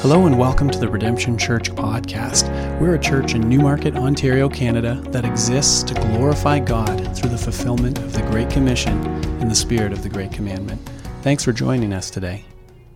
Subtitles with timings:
[0.00, 2.48] Hello and welcome to the Redemption Church podcast.
[2.80, 7.98] We're a church in Newmarket, Ontario, Canada that exists to glorify God through the fulfillment
[7.98, 8.96] of the Great Commission
[9.42, 10.80] in the spirit of the Great Commandment.
[11.20, 12.46] Thanks for joining us today.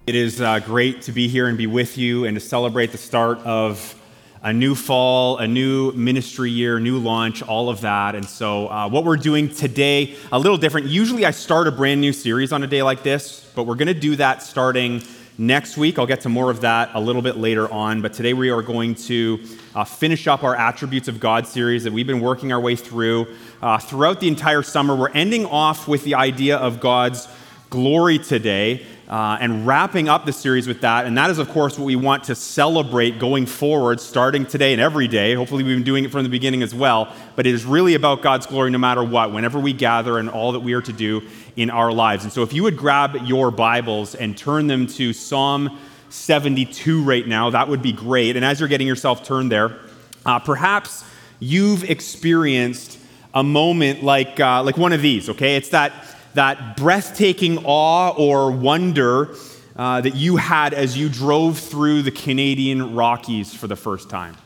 [0.07, 2.97] It is uh, great to be here and be with you and to celebrate the
[2.97, 4.01] start of
[4.43, 8.15] a new fall, a new ministry year, new launch, all of that.
[8.15, 10.87] And so, uh, what we're doing today, a little different.
[10.87, 13.89] Usually, I start a brand new series on a day like this, but we're going
[13.89, 15.03] to do that starting
[15.39, 15.99] next week.
[15.99, 18.63] I'll get to more of that a little bit later on, but today we are
[18.63, 19.41] going to
[19.75, 23.27] uh, finish up our Attributes of God series that we've been working our way through
[23.61, 24.95] uh, throughout the entire summer.
[24.95, 27.29] We're ending off with the idea of God's
[27.71, 28.87] glory today.
[29.09, 31.95] Uh, and wrapping up the series with that, and that is, of course, what we
[31.95, 35.35] want to celebrate going forward, starting today and every day.
[35.35, 37.15] Hopefully, we've been doing it from the beginning as well.
[37.37, 40.53] But it is really about God's glory no matter what, whenever we gather and all
[40.53, 41.21] that we are to do
[41.55, 42.25] in our lives.
[42.25, 45.79] And so, if you would grab your Bibles and turn them to Psalm
[46.09, 48.37] 72 right now, that would be great.
[48.37, 49.79] And as you're getting yourself turned there,
[50.25, 51.05] uh, perhaps
[51.41, 52.99] you've experienced
[53.35, 55.57] a moment like, uh, like one of these, okay?
[55.57, 55.93] It's that
[56.35, 59.35] that breathtaking awe or wonder
[59.77, 64.37] uh, that you had as you drove through the Canadian Rockies for the first time.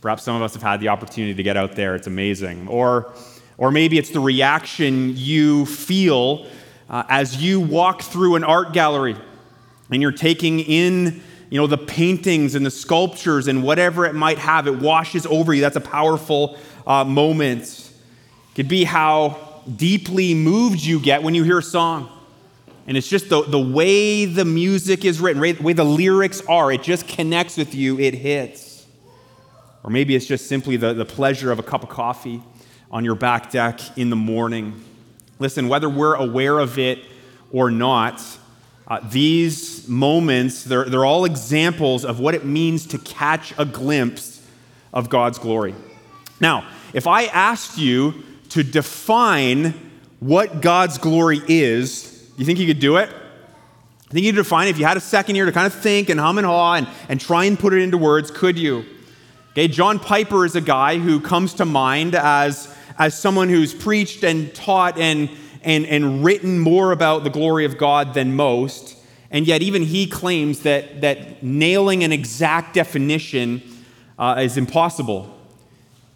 [0.00, 1.94] Perhaps some of us have had the opportunity to get out there.
[1.94, 2.66] It's amazing.
[2.66, 3.12] Or,
[3.58, 6.46] or maybe it's the reaction you feel
[6.90, 9.16] uh, as you walk through an art gallery
[9.90, 14.38] and you're taking in you know, the paintings and the sculptures and whatever it might
[14.38, 14.66] have.
[14.66, 15.60] It washes over you.
[15.60, 17.62] That's a powerful uh, moment.
[17.62, 22.08] It could be how deeply moved you get when you hear a song.
[22.86, 26.72] And it's just the, the way the music is written, the way the lyrics are,
[26.72, 28.86] it just connects with you, it hits.
[29.84, 32.42] Or maybe it's just simply the, the pleasure of a cup of coffee
[32.90, 34.82] on your back deck in the morning.
[35.38, 37.00] Listen, whether we're aware of it
[37.50, 38.22] or not,
[38.88, 44.44] uh, these moments, they're, they're all examples of what it means to catch a glimpse
[44.92, 45.74] of God's glory.
[46.40, 49.72] Now, if I asked you to define
[50.20, 53.08] what God's glory is, you think you could do it?
[53.08, 54.72] I think you could define it.
[54.72, 56.86] If you had a second year to kind of think and hum and haw and,
[57.08, 58.84] and try and put it into words, could you?
[59.52, 64.22] Okay, John Piper is a guy who comes to mind as, as someone who's preached
[64.22, 65.30] and taught and,
[65.62, 68.98] and, and written more about the glory of God than most.
[69.30, 73.62] And yet, even he claims that, that nailing an exact definition
[74.18, 75.34] uh, is impossible.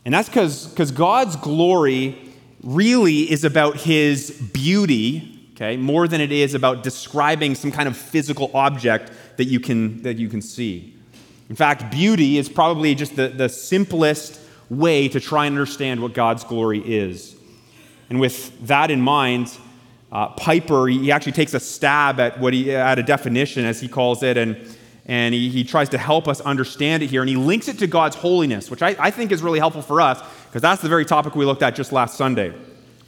[0.04, 2.25] And that's because God's glory
[2.62, 7.96] really is about his beauty, okay, more than it is about describing some kind of
[7.96, 10.94] physical object that you can, that you can see.
[11.48, 16.12] In fact, beauty is probably just the, the simplest way to try and understand what
[16.12, 17.36] God's glory is.
[18.10, 19.56] And with that in mind,
[20.10, 23.88] uh, Piper, he actually takes a stab at what he, at a definition, as he
[23.88, 24.56] calls it, and,
[25.04, 27.22] and he, he tries to help us understand it here.
[27.22, 30.00] And he links it to God's holiness, which I, I think is really helpful for
[30.00, 32.54] us because that's the very topic we looked at just last Sunday.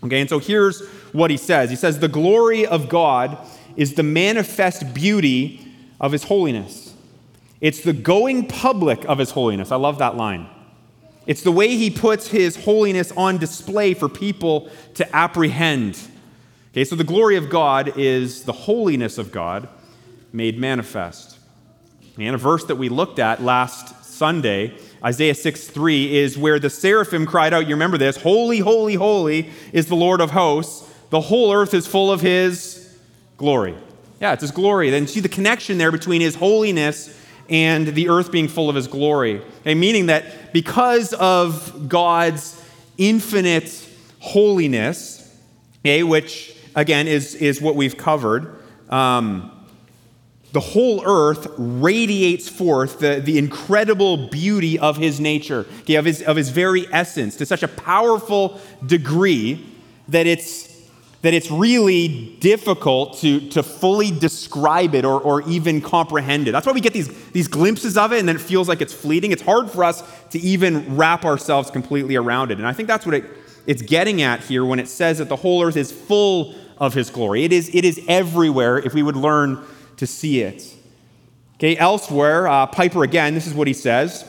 [0.04, 3.38] Okay, and so here's what he says He says, The glory of God
[3.76, 5.64] is the manifest beauty
[6.00, 6.94] of his holiness.
[7.60, 9.72] It's the going public of his holiness.
[9.72, 10.48] I love that line.
[11.26, 15.98] It's the way he puts his holiness on display for people to apprehend.
[16.72, 19.68] Okay, so the glory of God is the holiness of God
[20.32, 21.38] made manifest.
[22.18, 26.70] And a verse that we looked at last Sunday Isaiah 6 3 is where the
[26.70, 27.66] seraphim cried out.
[27.68, 30.88] You remember this Holy, holy, holy is the Lord of hosts.
[31.10, 32.98] The whole earth is full of his
[33.36, 33.74] glory.
[34.20, 34.90] Yeah, it's his glory.
[34.90, 37.14] Then see the connection there between his holiness
[37.48, 39.40] and the earth being full of his glory.
[39.60, 42.62] Okay, meaning that because of God's
[42.98, 43.88] infinite
[44.18, 45.36] holiness,
[45.80, 48.56] okay, which again is, is what we've covered.
[48.90, 49.57] Um,
[50.52, 56.22] the whole earth radiates forth the, the incredible beauty of his nature, okay, of, his,
[56.22, 59.66] of his very essence, to such a powerful degree
[60.08, 60.68] that it's,
[61.20, 66.52] that it's really difficult to, to fully describe it or, or even comprehend it.
[66.52, 68.94] That's why we get these, these glimpses of it and then it feels like it's
[68.94, 69.32] fleeting.
[69.32, 72.58] It's hard for us to even wrap ourselves completely around it.
[72.58, 73.24] And I think that's what it,
[73.66, 77.10] it's getting at here when it says that the whole earth is full of his
[77.10, 77.44] glory.
[77.44, 79.62] It is, it is everywhere if we would learn
[79.98, 80.74] to see it.
[81.56, 84.24] Okay, elsewhere, uh, Piper again, this is what he says.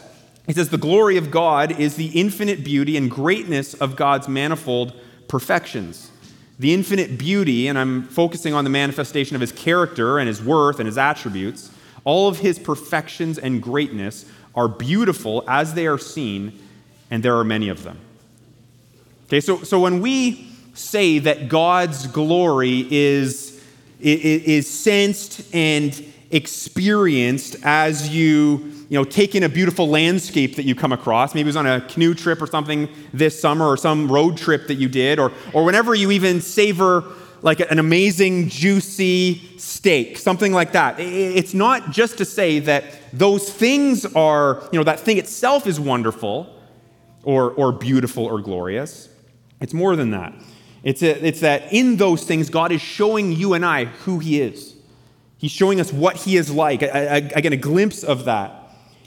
[0.48, 5.00] He says, The glory of God is the infinite beauty and greatness of God's manifold
[5.27, 6.12] perfections.
[6.57, 10.80] The infinite beauty, and I'm focusing on the manifestation of his character and his worth
[10.80, 11.72] and his attributes,
[12.04, 14.25] all of his perfections and greatness
[14.56, 16.60] are beautiful as they are seen,
[17.12, 18.00] and there are many of them.
[19.27, 23.49] Okay, so, so when we say that God's glory is
[24.00, 25.94] is sensed and,
[26.31, 31.34] experienced as you you know take in a beautiful landscape that you come across.
[31.34, 34.68] Maybe it was on a canoe trip or something this summer or some road trip
[34.68, 37.04] that you did or or whenever you even savor
[37.42, 41.00] like an amazing juicy steak something like that.
[41.00, 45.80] It's not just to say that those things are you know that thing itself is
[45.80, 46.56] wonderful
[47.24, 49.10] or or beautiful or glorious.
[49.62, 50.34] It's more than that
[50.84, 54.42] it's, a, it's that in those things god is showing you and i who he
[54.42, 54.76] is
[55.40, 56.81] He's showing us what he is like.
[56.81, 58.56] Again, a glimpse of that.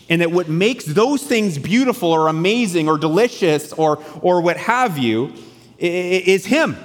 [0.09, 4.97] And that what makes those things beautiful or amazing or delicious or, or what have
[4.97, 5.35] you
[5.79, 6.77] is him.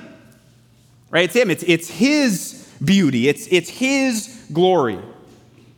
[1.09, 1.23] Right?
[1.23, 1.49] It's him.
[1.49, 3.29] It's, it's his beauty.
[3.29, 4.99] It's, it's his glory.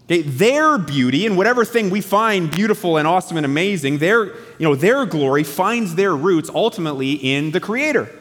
[0.05, 0.23] Okay?
[0.23, 4.73] Their beauty and whatever thing we find beautiful and awesome and amazing, their, you know,
[4.73, 8.18] their glory finds their roots ultimately in the Creator.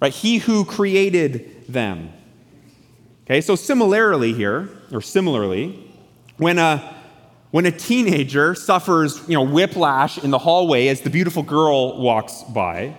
[0.00, 0.12] Right?
[0.12, 2.12] He who created them.
[3.24, 5.92] Okay, so similarly here, or similarly,
[6.38, 6.96] when a
[7.50, 12.42] when a teenager suffers, you know, whiplash in the hallway as the beautiful girl walks
[12.42, 12.94] by,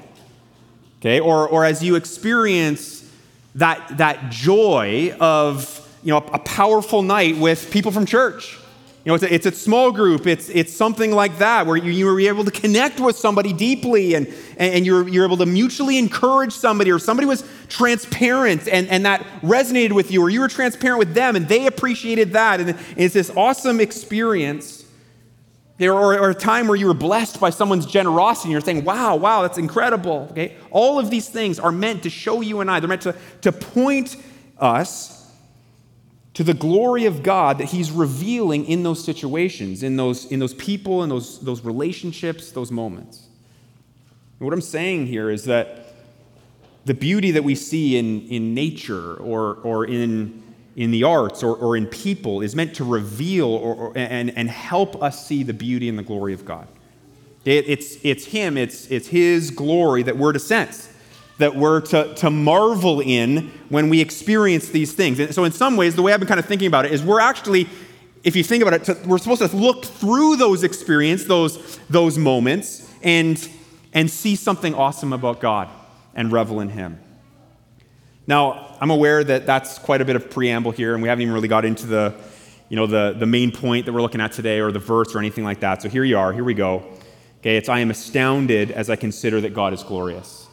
[1.00, 3.08] okay, or, or as you experience
[3.56, 8.58] that, that joy of, you know, a powerful night with people from church,
[9.06, 10.28] you know, it's a, it's a small group.
[10.28, 14.14] It's, it's something like that where you, you were able to connect with somebody deeply
[14.14, 19.06] and, and you're, you're able to mutually encourage somebody or somebody was transparent and, and
[19.06, 22.60] that resonated with you or you were transparent with them and they appreciated that.
[22.60, 24.86] And it's this awesome experience.
[25.82, 29.16] Or, or a time where you were blessed by someone's generosity and you're saying, wow,
[29.16, 30.28] wow, that's incredible.
[30.32, 30.58] Okay?
[30.72, 33.54] All of these things are meant to show you and I, they're meant to, to
[33.54, 34.18] point
[34.58, 35.19] us
[36.34, 40.54] to the glory of God that He's revealing in those situations, in those, in those
[40.54, 43.28] people, in those, those relationships, those moments.
[44.40, 45.94] And what I'm saying here is that
[46.86, 50.42] the beauty that we see in, in nature or, or in,
[50.76, 54.50] in the arts or, or in people is meant to reveal or, or, and, and
[54.50, 56.68] help us see the beauty and the glory of God.
[57.44, 60.90] It, it's, it's Him, it's, it's His glory that we're to sense
[61.40, 65.20] that we're to, to marvel in when we experience these things.
[65.20, 67.02] And so, in some ways, the way I've been kind of thinking about it is
[67.02, 67.68] we're actually,
[68.24, 72.18] if you think about it, to, we're supposed to look through those experiences, those, those
[72.18, 73.50] moments, and,
[73.94, 75.70] and see something awesome about God
[76.14, 77.00] and revel in Him.
[78.28, 81.34] Now, I'm aware that that's quite a bit of preamble here, and we haven't even
[81.34, 82.16] really got into the,
[82.68, 85.20] you know, the, the main point that we're looking at today or the verse or
[85.20, 85.82] anything like that.
[85.82, 86.34] So here you are.
[86.34, 86.84] Here we go.
[87.40, 90.49] Okay, it's I am astounded as I consider that God is glorious.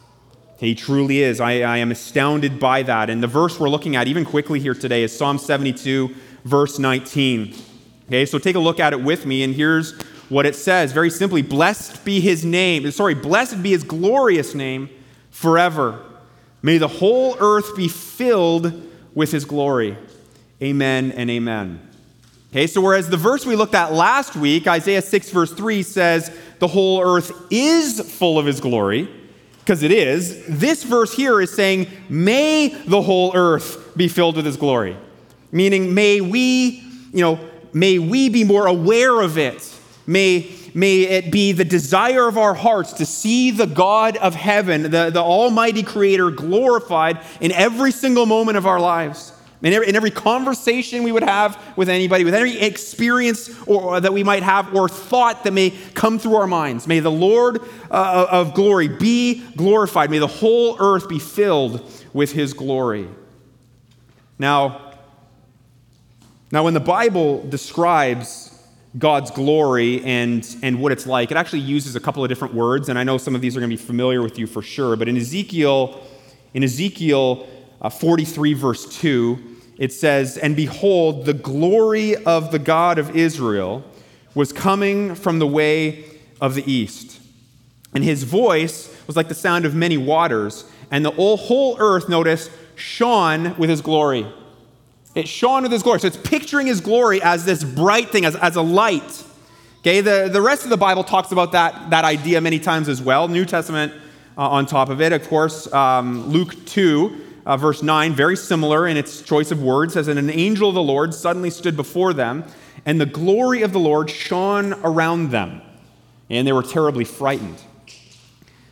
[0.59, 1.39] He truly is.
[1.39, 3.09] I, I, am astounded by that.
[3.09, 6.13] And the verse we're looking at, even quickly here today, is Psalm 72,
[6.43, 7.53] verse 19.
[8.07, 9.99] Okay, so take a look at it with me, and here's
[10.29, 14.89] what it says very simply Blessed be his name, sorry, blessed be his glorious name
[15.29, 16.03] forever.
[16.63, 19.95] May the whole earth be filled with his glory.
[20.61, 21.81] Amen and amen.
[22.51, 26.35] Okay, so whereas the verse we looked at last week, Isaiah 6, verse 3, says,
[26.57, 29.07] The whole earth is full of his glory
[29.67, 34.45] because it is, this verse here is saying, May the whole earth be filled with
[34.45, 34.95] his glory.
[35.51, 36.81] Meaning, may we,
[37.11, 37.37] you know,
[37.73, 39.77] may we be more aware of it.
[40.07, 44.83] May, may it be the desire of our hearts to see the God of heaven,
[44.83, 49.33] the, the Almighty Creator, glorified in every single moment of our lives.
[49.63, 53.99] In every, in every, conversation we would have with anybody, with any experience or, or,
[53.99, 57.61] that we might have or thought that may come through our minds, may the Lord
[57.89, 60.11] uh, of glory be glorified.
[60.11, 63.07] May the whole earth be filled with his glory.
[64.37, 64.93] Now,
[66.51, 68.53] now when the Bible describes
[68.97, 72.89] God's glory and, and what it's like, it actually uses a couple of different words,
[72.89, 74.95] and I know some of these are going to be familiar with you for sure,
[74.95, 76.03] but in Ezekiel,
[76.53, 77.47] in Ezekiel,
[77.81, 83.83] uh, 43, verse 2, it says, And behold, the glory of the God of Israel
[84.33, 86.05] was coming from the way
[86.41, 87.19] of the east.
[87.93, 92.49] And his voice was like the sound of many waters, and the whole earth, notice,
[92.75, 94.27] shone with his glory.
[95.15, 95.99] It shone with his glory.
[95.99, 99.23] So it's picturing his glory as this bright thing, as, as a light.
[99.79, 103.01] Okay, the, the rest of the Bible talks about that, that idea many times as
[103.01, 103.27] well.
[103.27, 103.93] New Testament
[104.37, 105.11] uh, on top of it.
[105.13, 109.93] Of course, um, Luke 2 uh, verse 9, very similar in its choice of words,
[109.93, 112.43] says, And an angel of the Lord suddenly stood before them,
[112.85, 115.61] and the glory of the Lord shone around them,
[116.29, 117.57] and they were terribly frightened.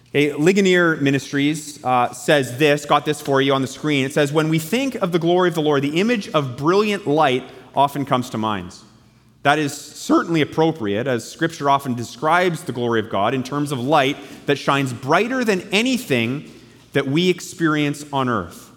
[0.09, 4.05] Okay, Ligonier Ministries uh, says this, got this for you on the screen.
[4.05, 7.07] It says, When we think of the glory of the Lord, the image of brilliant
[7.07, 8.75] light often comes to mind.
[9.43, 13.79] That is certainly appropriate, as Scripture often describes the glory of God in terms of
[13.79, 14.17] light
[14.47, 16.51] that shines brighter than anything
[16.95, 18.71] that we experience on earth.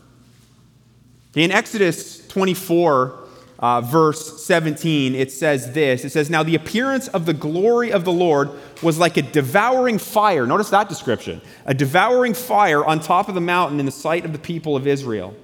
[1.37, 3.29] In Exodus 24,
[3.61, 8.05] uh, verse 17, it says this It says, Now the appearance of the glory of
[8.05, 8.51] the Lord
[8.83, 10.47] was like a devouring fire.
[10.47, 14.33] Notice that description a devouring fire on top of the mountain in the sight of
[14.33, 15.37] the people of Israel.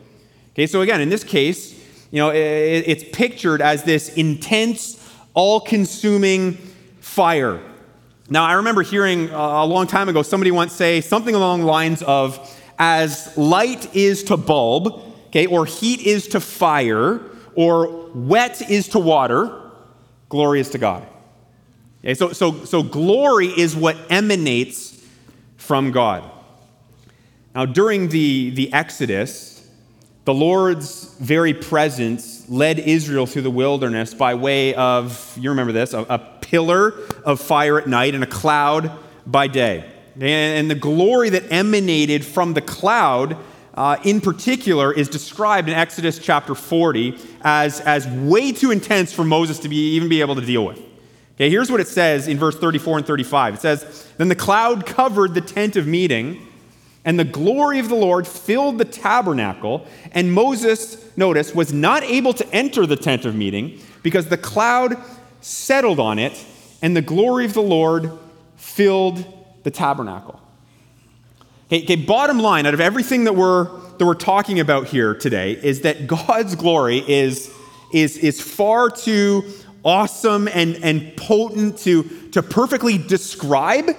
[0.55, 5.01] Okay, so again, in this case, you know, it, it's pictured as this intense,
[5.33, 6.55] all consuming
[7.01, 7.61] fire.
[8.31, 11.67] Now, I remember hearing uh, a long time ago somebody once say something along the
[11.67, 17.21] lines of, as light is to bulb, okay, or heat is to fire,
[17.55, 19.61] or wet is to water,
[20.29, 21.07] glory is to God.
[22.01, 25.01] Okay, so, so, so glory is what emanates
[25.57, 26.31] from God.
[27.55, 29.67] Now, during the, the Exodus,
[30.25, 35.95] the Lord's very presence led Israel through the wilderness by way of, you remember this,
[35.95, 38.91] a, a pillar of fire at night and a cloud
[39.27, 39.91] by day.
[40.21, 43.37] And the glory that emanated from the cloud
[43.75, 49.25] uh, in particular, is described in Exodus chapter 40 as, as way too intense for
[49.25, 50.79] Moses to be, even be able to deal with.
[51.35, 53.55] Okay, here's what it says in verse 34 and 35.
[53.55, 56.47] It says, Then the cloud covered the tent of meeting,
[57.05, 59.85] and the glory of the Lord filled the tabernacle.
[60.13, 64.97] And Moses, notice, was not able to enter the tent of meeting because the cloud
[65.41, 66.45] settled on it,
[66.81, 68.13] and the glory of the Lord
[68.57, 69.34] filled
[69.65, 70.41] the tabernacle.
[71.67, 73.65] Okay, okay, bottom line, out of everything that we're,
[73.99, 77.53] that we're talking about here today, is that God's glory is,
[77.93, 79.43] is, is far too
[79.85, 83.91] awesome and, and potent to, to perfectly describe,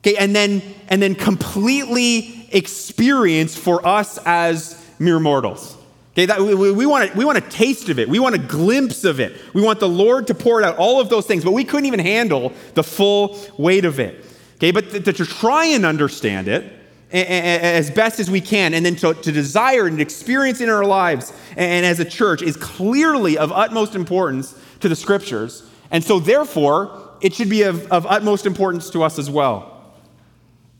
[0.00, 5.76] okay, and then, and then completely experience for us as mere mortals.
[6.12, 8.08] Okay, that, we, we, want a, we want a taste of it.
[8.08, 9.36] We want a glimpse of it.
[9.54, 11.86] We want the Lord to pour it out, all of those things, but we couldn't
[11.86, 14.24] even handle the full weight of it.
[14.58, 16.74] Okay, but to, to try and understand it,
[17.10, 21.32] as best as we can, and then to, to desire and experience in our lives
[21.56, 25.68] and as a church is clearly of utmost importance to the scriptures.
[25.90, 29.94] And so, therefore, it should be of, of utmost importance to us as well.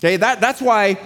[0.00, 0.99] Okay, that, that's why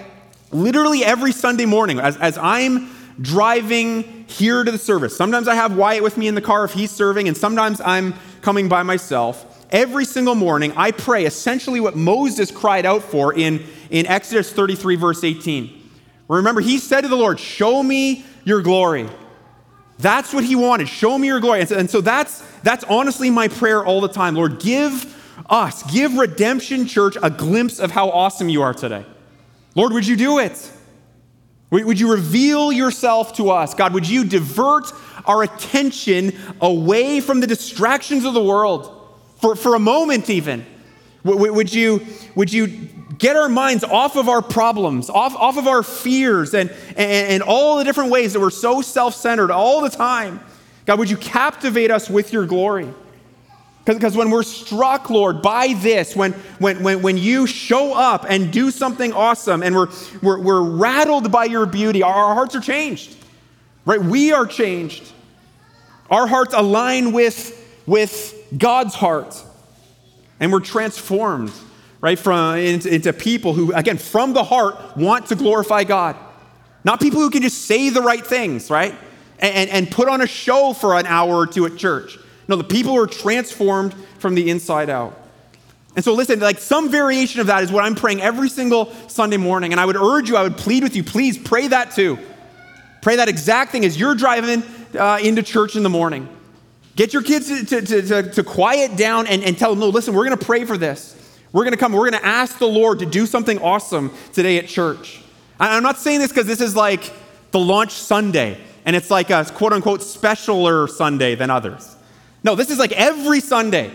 [0.50, 5.76] literally every Sunday morning, as, as I'm driving here to the service, sometimes I have
[5.76, 9.51] Wyatt with me in the car if he's serving, and sometimes I'm coming by myself.
[9.72, 14.96] Every single morning, I pray essentially what Moses cried out for in in Exodus 33,
[14.96, 15.80] verse 18.
[16.28, 19.08] Remember, he said to the Lord, Show me your glory.
[19.98, 20.88] That's what he wanted.
[20.88, 21.60] Show me your glory.
[21.60, 24.34] And so, and so that's, that's honestly my prayer all the time.
[24.34, 25.14] Lord, give
[25.48, 29.04] us, give Redemption Church a glimpse of how awesome you are today.
[29.74, 30.70] Lord, would you do it?
[31.70, 33.74] Would you reveal yourself to us?
[33.74, 34.92] God, would you divert
[35.24, 39.01] our attention away from the distractions of the world
[39.42, 40.64] for, for a moment, even?
[41.24, 42.68] Would you, would you
[43.18, 47.42] get our minds off of our problems, off, off of our fears, and, and, and
[47.42, 50.40] all the different ways that we're so self centered all the time.
[50.86, 52.88] God, would you captivate us with your glory?
[53.84, 58.52] Because when we're struck, Lord, by this, when, when, when, when you show up and
[58.52, 59.88] do something awesome and we're,
[60.22, 63.16] we're, we're rattled by your beauty, our, our hearts are changed,
[63.84, 64.00] right?
[64.00, 65.10] We are changed.
[66.10, 69.42] Our hearts align with, with God's heart,
[70.40, 71.52] and we're transformed
[72.02, 76.16] right, from, into, into people who, again, from the heart, want to glorify God.
[76.84, 78.94] Not people who can just say the right things, right?
[79.38, 82.18] And, and, put on a show for an hour or two at church.
[82.46, 85.18] No, the people are transformed from the inside out.
[85.94, 89.36] And so, listen, like some variation of that is what I'm praying every single Sunday
[89.36, 89.72] morning.
[89.72, 92.18] And I would urge you, I would plead with you, please pray that too.
[93.00, 94.62] Pray that exact thing as you're driving
[94.96, 96.28] uh, into church in the morning.
[96.94, 100.14] Get your kids to, to, to, to quiet down and, and tell them, no, listen,
[100.14, 101.18] we're going to pray for this.
[101.52, 104.58] We're going to come, we're going to ask the Lord to do something awesome today
[104.58, 105.22] at church.
[105.58, 107.12] I'm not saying this because this is like
[107.50, 111.96] the launch Sunday and it's like a quote unquote specialer Sunday than others.
[112.42, 113.94] No, this is like every Sunday,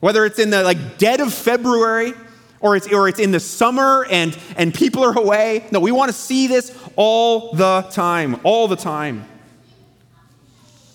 [0.00, 2.12] whether it's in the like dead of February
[2.60, 5.66] or it's, or it's in the summer and, and people are away.
[5.72, 9.26] No, we want to see this all the time, all the time.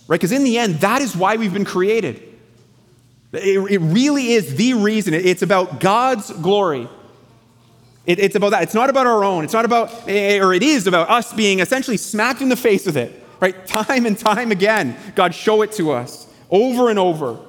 [0.07, 0.19] Right?
[0.19, 2.21] Because in the end, that is why we've been created.
[3.33, 5.13] It, it really is the reason.
[5.13, 6.87] It's about God's glory.
[8.05, 8.63] It, it's about that.
[8.63, 9.43] It's not about our own.
[9.43, 12.85] It's not about, eh, or it is about us being essentially smacked in the face
[12.85, 13.65] with it, right?
[13.65, 17.39] Time and time again, God show it to us over and over.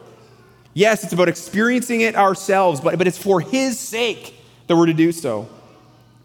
[0.73, 4.35] Yes, it's about experiencing it ourselves, but, but it's for His sake
[4.67, 5.49] that we're to do so.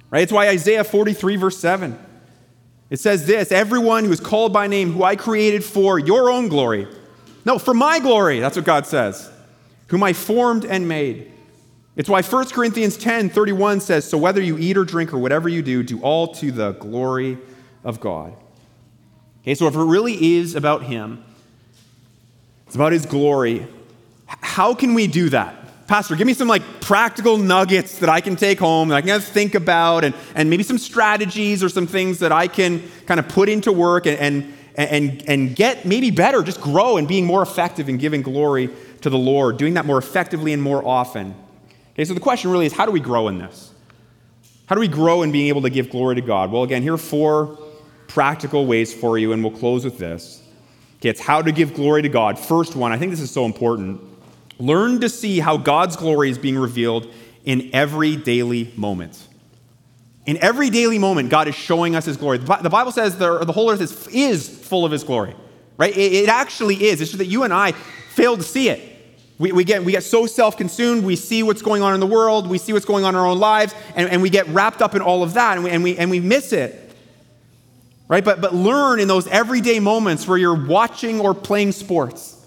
[0.10, 0.24] Right?
[0.24, 1.98] It's why Isaiah 43, verse 7,
[2.92, 6.48] it says this Everyone who is called by name, who I created for your own
[6.48, 6.88] glory.
[7.44, 8.40] No, for my glory.
[8.40, 9.32] That's what God says
[9.88, 11.32] whom I formed and made.
[11.98, 15.50] It's why 1 Corinthians 10 31 says, So whether you eat or drink or whatever
[15.50, 17.38] you do, do all to the glory
[17.84, 18.34] of God.
[19.42, 21.24] Okay, so if it really is about Him,
[22.68, 23.68] It's about his glory.
[24.28, 25.61] How can we do that?
[25.92, 29.20] Pastor, give me some like practical nuggets that I can take home, that I can
[29.20, 33.28] think about, and, and maybe some strategies or some things that I can kind of
[33.28, 37.42] put into work and, and, and, and get maybe better, just grow and being more
[37.42, 38.70] effective in giving glory
[39.02, 41.36] to the Lord, doing that more effectively and more often.
[41.92, 43.74] Okay, so the question really is how do we grow in this?
[44.68, 46.54] How do we grow in being able to give glory to God?
[46.54, 47.60] Well, again, here are four
[48.08, 50.42] practical ways for you, and we'll close with this.
[51.00, 52.40] Okay, it's how to give glory to God.
[52.40, 54.08] First one, I think this is so important.
[54.62, 57.12] Learn to see how God's glory is being revealed
[57.44, 59.28] in every daily moment.
[60.28, 62.38] In every daily moment, God is showing us His glory.
[62.38, 65.34] The Bible says the, the whole earth is, is full of His glory,
[65.78, 65.98] right?
[65.98, 67.02] It, it actually is.
[67.02, 68.88] It's just that you and I fail to see it.
[69.40, 72.06] We, we, get, we get so self consumed, we see what's going on in the
[72.06, 74.84] world, we see what's going on in our own lives, and, and we get wrapped
[74.84, 76.96] up in all of that, and we, and we, and we miss it.
[78.08, 78.24] Right?
[78.24, 82.38] But, but learn in those everyday moments where you're watching or playing sports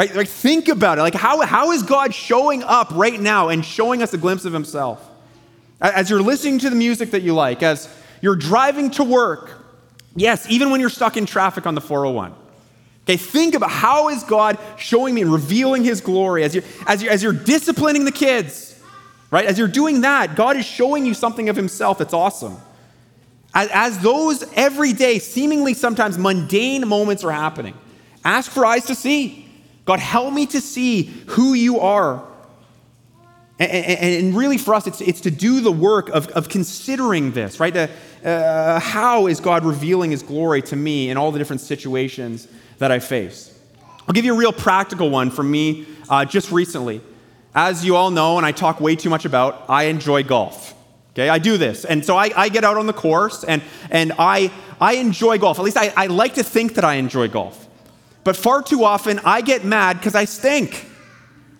[0.00, 0.14] Right?
[0.14, 1.02] Like think about it.
[1.02, 4.52] Like how, how is God showing up right now and showing us a glimpse of
[4.54, 5.06] himself?
[5.78, 7.86] As you're listening to the music that you like, as
[8.22, 9.52] you're driving to work,
[10.16, 12.34] yes, even when you're stuck in traffic on the 401.
[13.04, 17.02] Okay, think about how is God showing me and revealing his glory as you're, as
[17.02, 18.82] you're, as you're disciplining the kids,
[19.30, 19.44] right?
[19.44, 22.56] As you're doing that, God is showing you something of himself that's awesome.
[23.52, 27.74] As, as those everyday, seemingly sometimes mundane moments are happening,
[28.24, 29.39] ask for eyes to see.
[29.90, 32.24] God, help me to see who you are.
[33.58, 37.32] And, and, and really, for us, it's, it's to do the work of, of considering
[37.32, 37.90] this, right?
[38.24, 42.46] uh, how is God revealing his glory to me in all the different situations
[42.78, 43.58] that I face?
[44.06, 47.00] I'll give you a real practical one from me uh, just recently.
[47.52, 50.72] As you all know, and I talk way too much about, I enjoy golf.
[51.14, 51.84] Okay, I do this.
[51.84, 55.58] And so I, I get out on the course and, and I, I enjoy golf.
[55.58, 57.59] At least I, I like to think that I enjoy golf.
[58.24, 60.86] But far too often, I get mad because I stink.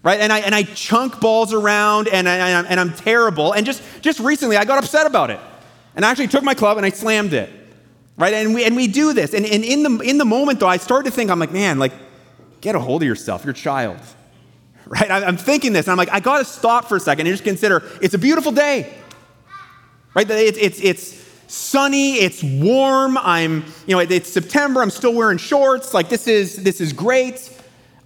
[0.03, 0.21] Right?
[0.21, 3.53] And I, and I chunk balls around and, I, and I'm terrible.
[3.53, 5.41] And just, just recently, I got upset about it.
[5.95, 7.51] And I actually took my club and I slammed it.
[8.17, 8.35] Right?
[8.35, 9.35] And we, and we do this.
[9.35, 11.79] And, and in, the, in the moment, though, I started to think, I'm like, man,
[11.79, 11.93] like,
[12.61, 13.45] get a hold of yourself.
[13.45, 13.99] You're a child.
[14.87, 15.09] Right?
[15.09, 17.45] I'm thinking this, and I'm like, I got to stop for a second and just
[17.45, 18.93] consider it's a beautiful day.
[20.15, 20.29] Right?
[20.29, 21.20] It's, it's, it's,
[21.51, 26.63] sunny, it's warm, I'm, you know, it's September, I'm still wearing shorts, like this is,
[26.63, 27.57] this is great.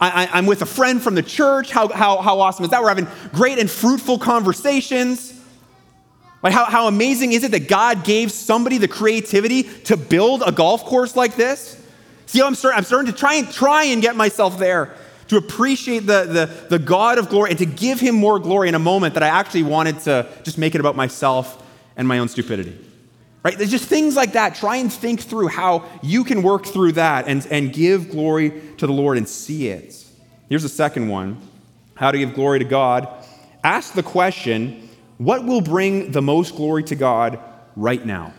[0.01, 2.83] I, am with a friend from the church, how, how, how awesome is that?
[2.83, 5.39] We're having great and fruitful conversations.
[6.43, 10.53] Like how, how amazing is it that God gave somebody the creativity to build a
[10.53, 11.81] golf course like this?
[12.27, 14.95] See I'm starting, I'm starting to try and try and get myself there
[15.29, 18.75] to appreciate the, the, the God of glory and to give him more glory in
[18.75, 21.63] a moment that I actually wanted to just make it about myself
[21.97, 22.79] and my own stupidity.
[23.45, 23.59] Right?
[23.59, 24.55] There's just things like that.
[24.55, 28.87] Try and think through how you can work through that and, and give glory to
[28.87, 30.03] the Lord and see it.
[30.49, 31.41] Here's the second one
[31.95, 33.09] how to give glory to God.
[33.63, 37.39] Ask the question what will bring the most glory to God
[37.77, 38.33] right now?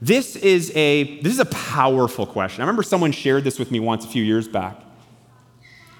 [0.00, 2.62] This is a this is a powerful question.
[2.62, 4.76] I remember someone shared this with me once a few years back.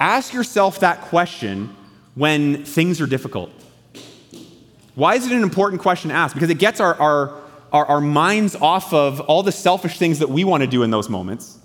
[0.01, 1.77] Ask yourself that question
[2.15, 3.51] when things are difficult.
[4.95, 6.35] Why is it an important question to ask?
[6.35, 7.42] Because it gets our, our
[7.73, 10.91] our, our minds off of all the selfish things that we want to do in
[10.91, 11.59] those moments.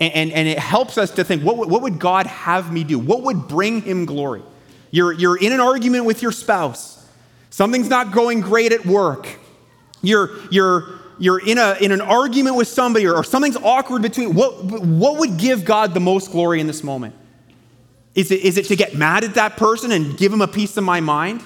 [0.00, 2.98] And, and, and it helps us to think what, what would God have me do?
[2.98, 4.42] What would bring him glory?
[4.90, 7.06] You're, you're in an argument with your spouse,
[7.50, 9.40] something's not going great at work.
[10.02, 14.34] You're, you're, you're in, a, in an argument with somebody or, or something's awkward between
[14.34, 17.14] what, what would give god the most glory in this moment
[18.14, 20.76] is it, is it to get mad at that person and give him a piece
[20.76, 21.42] of my mind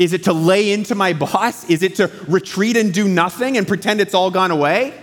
[0.00, 1.68] is it to lay into my boss?
[1.68, 4.94] Is it to retreat and do nothing and pretend it's all gone away?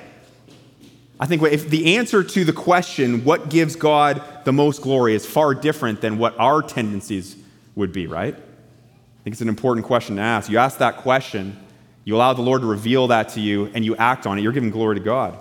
[1.20, 5.24] I think if the answer to the question, what gives God the most glory, is
[5.24, 7.36] far different than what our tendencies
[7.76, 8.34] would be, right?
[8.34, 10.50] I think it's an important question to ask.
[10.50, 11.56] You ask that question,
[12.04, 14.42] you allow the Lord to reveal that to you, and you act on it.
[14.42, 15.38] You're giving glory to God.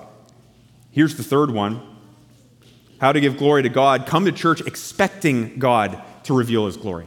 [0.90, 1.80] Here's the third one
[3.00, 4.06] how to give glory to God.
[4.06, 7.06] Come to church expecting God to reveal his glory.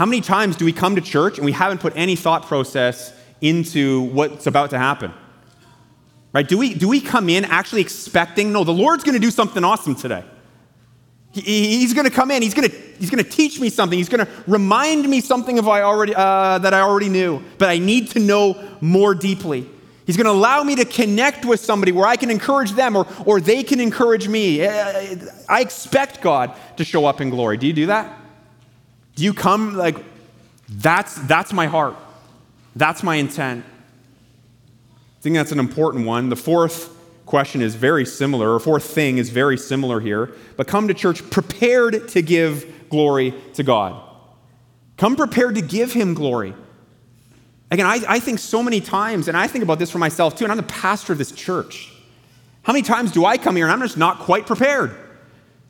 [0.00, 3.12] How many times do we come to church and we haven't put any thought process
[3.42, 5.12] into what's about to happen?
[6.32, 6.48] Right?
[6.48, 9.62] Do we, do we come in actually expecting, no, the Lord's going to do something
[9.62, 10.24] awesome today?
[11.32, 11.42] He,
[11.80, 12.40] he's going to come in.
[12.40, 13.98] He's going to, he's going to teach me something.
[13.98, 17.68] He's going to remind me something of I already, uh, that I already knew, but
[17.68, 19.68] I need to know more deeply.
[20.06, 23.06] He's going to allow me to connect with somebody where I can encourage them or,
[23.26, 24.66] or they can encourage me.
[24.66, 27.58] I expect God to show up in glory.
[27.58, 28.16] Do you do that?
[29.20, 29.96] You come like,
[30.68, 31.96] that's, that's my heart?
[32.74, 33.64] That's my intent.
[35.18, 36.28] I think that's an important one.
[36.28, 40.88] The fourth question is very similar, or fourth thing is very similar here, but come
[40.88, 44.02] to church prepared to give glory to God.
[44.96, 46.54] Come prepared to give Him glory.
[47.70, 50.44] Again, I, I think so many times, and I think about this for myself too,
[50.44, 51.92] and I'm the pastor of this church.
[52.62, 54.96] How many times do I come here and I'm just not quite prepared?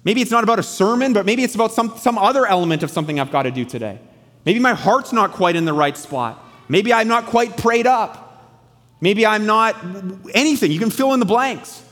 [0.04, 2.90] Maybe it's not about a sermon, but maybe it's about some, some other element of
[2.90, 3.98] something I've got to do today.
[4.44, 6.42] Maybe my heart's not quite in the right spot.
[6.68, 8.26] Maybe I'm not quite prayed up.
[9.00, 9.76] Maybe I'm not
[10.34, 10.72] anything.
[10.72, 11.82] You can fill in the blanks.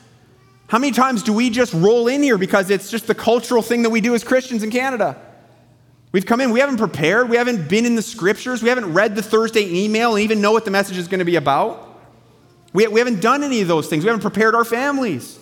[0.69, 3.83] How many times do we just roll in here because it's just the cultural thing
[3.83, 5.21] that we do as Christians in Canada?
[6.13, 9.15] We've come in, we haven't prepared, we haven't been in the scriptures, we haven't read
[9.15, 11.87] the Thursday email and even know what the message is going to be about.
[12.73, 14.05] We, we haven't done any of those things.
[14.05, 15.39] We haven't prepared our families.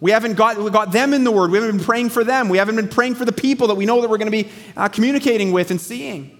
[0.00, 1.50] We haven't got, we got them in the Word.
[1.50, 2.48] We haven't been praying for them.
[2.48, 4.50] We haven't been praying for the people that we know that we're going to be
[4.76, 6.38] uh, communicating with and seeing.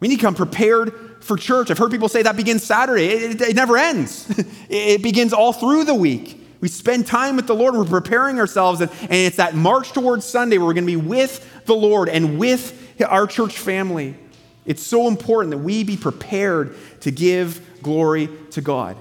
[0.00, 1.70] We need to come prepared for church.
[1.70, 3.06] I've heard people say that begins Saturday.
[3.06, 4.26] It, it, it never ends,
[4.68, 6.40] it begins all through the week.
[6.60, 7.74] We spend time with the Lord.
[7.74, 10.96] We're preparing ourselves, and, and it's that march towards Sunday where we're going to be
[10.96, 14.16] with the Lord and with our church family.
[14.64, 18.96] It's so important that we be prepared to give glory to God.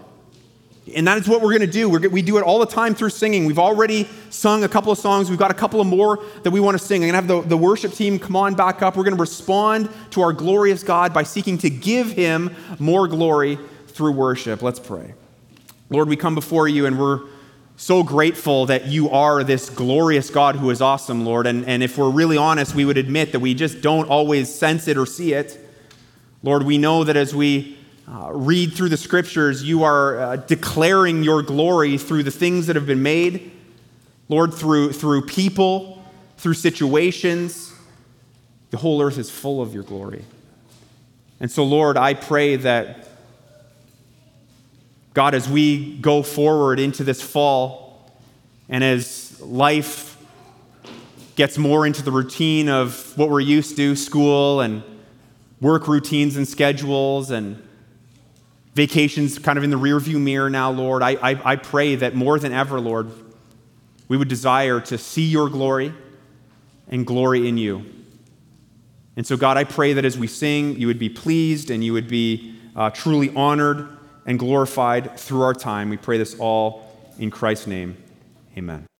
[0.95, 1.89] And that is what we're going to do.
[1.89, 3.45] We're, we do it all the time through singing.
[3.45, 5.29] We've already sung a couple of songs.
[5.29, 7.03] We've got a couple of more that we want to sing.
[7.03, 8.97] I'm going to have the, the worship team come on back up.
[8.97, 13.59] We're going to respond to our glorious God by seeking to give him more glory
[13.87, 14.63] through worship.
[14.63, 15.13] Let's pray.
[15.89, 17.21] Lord, we come before you and we're
[17.77, 21.47] so grateful that you are this glorious God who is awesome, Lord.
[21.47, 24.87] And, and if we're really honest, we would admit that we just don't always sense
[24.87, 25.59] it or see it.
[26.43, 31.23] Lord, we know that as we uh, read through the scriptures, you are uh, declaring
[31.23, 33.51] your glory through the things that have been made,
[34.27, 36.03] Lord, through, through people,
[36.37, 37.73] through situations.
[38.71, 40.23] The whole earth is full of your glory.
[41.39, 43.07] And so, Lord, I pray that,
[45.13, 48.11] God, as we go forward into this fall
[48.69, 50.17] and as life
[51.35, 54.83] gets more into the routine of what we're used to, school and
[55.59, 57.61] work routines and schedules and
[58.73, 61.03] Vacations kind of in the rearview mirror now, Lord.
[61.03, 63.11] I, I, I pray that more than ever, Lord,
[64.07, 65.93] we would desire to see your glory
[66.87, 67.85] and glory in you.
[69.15, 71.93] And so, God, I pray that as we sing, you would be pleased and you
[71.93, 73.89] would be uh, truly honored
[74.25, 75.89] and glorified through our time.
[75.89, 76.87] We pray this all
[77.19, 77.97] in Christ's name.
[78.57, 78.85] Amen.